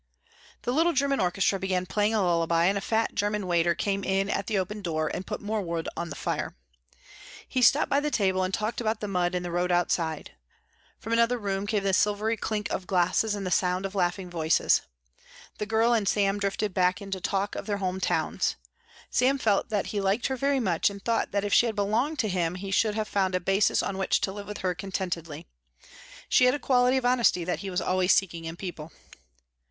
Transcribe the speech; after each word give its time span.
The 0.63 0.71
little 0.73 0.93
German 0.93 1.19
orchestra 1.19 1.59
began 1.59 1.85
playing 1.85 2.15
a 2.15 2.23
lullaby, 2.23 2.65
and 2.65 2.75
a 2.75 2.81
fat 2.81 3.13
German 3.13 3.45
waiter 3.45 3.75
came 3.75 4.03
in 4.03 4.31
at 4.31 4.47
the 4.47 4.57
open 4.57 4.81
door 4.81 5.07
and 5.13 5.27
put 5.27 5.41
more 5.41 5.61
wood 5.61 5.87
on 5.95 6.09
the 6.09 6.15
fire. 6.15 6.55
He 7.47 7.61
stopped 7.61 7.91
by 7.91 7.99
the 7.99 8.09
table 8.09 8.41
and 8.41 8.51
talked 8.51 8.81
about 8.81 8.99
the 8.99 9.07
mud 9.07 9.35
in 9.35 9.43
the 9.43 9.51
road 9.51 9.71
outside. 9.71 10.31
From 10.97 11.13
another 11.13 11.37
room 11.37 11.67
came 11.67 11.83
the 11.83 11.93
silvery 11.93 12.35
clink 12.35 12.67
of 12.71 12.87
glasses 12.87 13.35
and 13.35 13.45
the 13.45 13.51
sound 13.51 13.85
of 13.85 13.93
laughing 13.93 14.27
voices. 14.27 14.81
The 15.59 15.67
girl 15.67 15.93
and 15.93 16.07
Sam 16.07 16.39
drifted 16.39 16.73
back 16.73 16.99
into 16.99 17.21
talk 17.21 17.53
of 17.53 17.67
their 17.67 17.77
home 17.77 17.99
towns. 17.99 18.55
Sam 19.11 19.37
felt 19.37 19.69
that 19.69 19.85
he 19.93 20.01
liked 20.01 20.25
her 20.25 20.35
very 20.35 20.59
much 20.59 20.89
and 20.89 21.05
thought 21.05 21.29
that 21.31 21.45
if 21.45 21.53
she 21.53 21.67
had 21.67 21.75
belonged 21.75 22.17
to 22.21 22.27
him 22.27 22.55
he 22.55 22.71
should 22.71 22.95
have 22.95 23.07
found 23.07 23.35
a 23.35 23.39
basis 23.39 23.83
on 23.83 23.99
which 23.99 24.19
to 24.21 24.31
live 24.31 24.47
with 24.47 24.57
her 24.65 24.73
contentedly. 24.73 25.45
She 26.27 26.45
had 26.45 26.55
a 26.55 26.59
quality 26.59 26.97
of 26.97 27.05
honesty 27.05 27.43
that 27.43 27.59
he 27.59 27.69
was 27.69 27.81
always 27.81 28.11
seeking 28.11 28.45
in 28.45 28.55
people. 28.55 28.91